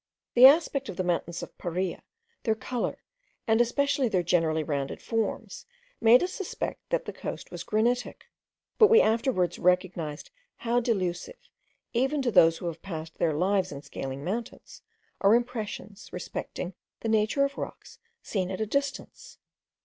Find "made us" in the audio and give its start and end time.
6.01-6.33